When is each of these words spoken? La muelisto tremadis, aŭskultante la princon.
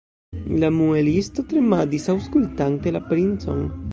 La 0.63 0.71
muelisto 0.77 1.43
tremadis, 1.51 2.09
aŭskultante 2.15 2.97
la 2.99 3.05
princon. 3.13 3.65